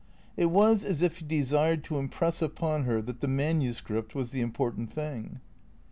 [0.35, 4.31] It was as if he desired to impress upon her that the manu script was
[4.31, 5.41] the important thing.